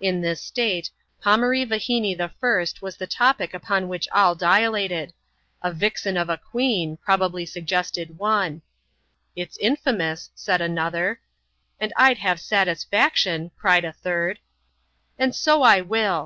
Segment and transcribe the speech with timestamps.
[0.00, 0.88] In Uus state,
[1.22, 2.72] Pomaree Yahinee I.
[2.80, 5.12] was the topic upon which all dilated
[5.62, 8.62] —A vixen of a queen," probably suggested (me."
[9.36, 11.20] It's infifc mous," said another;
[11.78, 14.38] ^ and Td have satisfaction," cried a third.
[15.18, 16.24] "And so I will!"